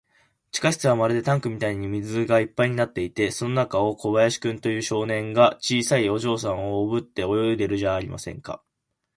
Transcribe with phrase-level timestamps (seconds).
[0.51, 8.63] 地下室はまるでタンクみたいに水がいっぱいになっていて、その中を、この小林君という少年が、小さいお嬢さんをおぶって泳いでいるじゃありませんか。